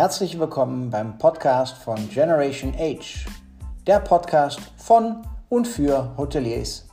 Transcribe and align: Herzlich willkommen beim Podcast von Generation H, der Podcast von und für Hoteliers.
Herzlich 0.00 0.40
willkommen 0.40 0.88
beim 0.88 1.18
Podcast 1.18 1.76
von 1.76 2.08
Generation 2.08 2.72
H, 2.72 3.28
der 3.86 4.00
Podcast 4.00 4.58
von 4.78 5.20
und 5.50 5.68
für 5.68 6.16
Hoteliers. 6.16 6.89